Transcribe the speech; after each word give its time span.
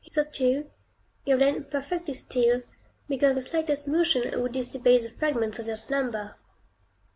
Hitherto 0.03 0.71
you 1.25 1.31
have 1.31 1.39
lain 1.41 1.63
perfectly 1.65 2.15
still, 2.15 2.63
because 3.07 3.35
the 3.35 3.43
slightest 3.43 3.87
motion 3.87 4.41
would 4.41 4.53
dissipate 4.53 5.03
the 5.03 5.11
fragments 5.11 5.59
of 5.59 5.67
your 5.67 5.75
slumber. 5.75 6.37